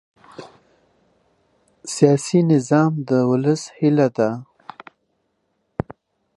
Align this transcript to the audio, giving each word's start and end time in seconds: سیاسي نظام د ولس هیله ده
سیاسي 1.93 2.39
نظام 2.51 2.91
د 3.09 3.11
ولس 3.29 3.63
هیله 3.77 4.07
ده 4.17 4.29